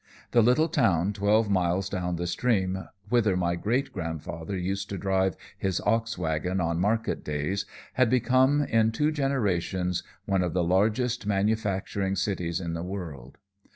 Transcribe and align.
The 0.31 0.41
little 0.41 0.67
town 0.67 1.13
twelve 1.13 1.47
miles 1.47 1.87
down 1.87 2.15
the 2.15 2.25
stream, 2.25 2.85
whither 3.09 3.37
my 3.37 3.55
great 3.55 3.93
grandfather 3.93 4.57
used 4.57 4.89
to 4.89 4.97
drive 4.97 5.35
his 5.59 5.79
ox 5.81 6.17
wagon 6.17 6.59
on 6.59 6.79
market 6.79 7.23
days, 7.23 7.67
had 7.93 8.09
become, 8.09 8.63
in 8.63 8.91
two 8.91 9.11
generations, 9.11 10.01
one 10.25 10.41
of 10.41 10.53
the 10.53 10.63
largest 10.63 11.27
manufacturing 11.27 12.15
cities 12.15 12.59
in 12.59 12.73
the 12.73 12.81
world. 12.81 13.37